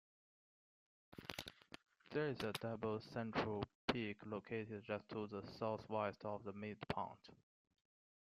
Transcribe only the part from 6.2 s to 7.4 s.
of the midpoint.